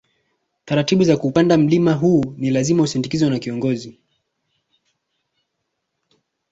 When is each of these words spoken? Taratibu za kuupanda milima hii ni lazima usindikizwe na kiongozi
Taratibu 0.65 1.03
za 1.03 1.17
kuupanda 1.17 1.57
milima 1.57 1.93
hii 1.93 2.21
ni 2.37 2.49
lazima 2.49 2.83
usindikizwe 2.83 3.29
na 3.29 3.39
kiongozi 3.39 3.99